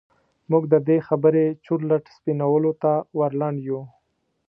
[0.51, 3.83] موږ د دې خبرې چورلټ سپينولو ته ور لنډ يوو.